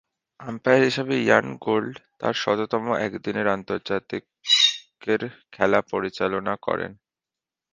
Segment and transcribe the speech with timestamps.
[0.39, 5.21] Umpire হিসেবে Ian Gould তার শততম একদিনের আন্তর্জাতিকের
[5.53, 6.91] খেলা পরিচালনা করেন।